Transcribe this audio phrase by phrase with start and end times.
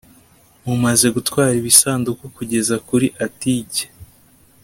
[0.65, 3.85] mumaze gutwara ibisanduku kugeza kuri atike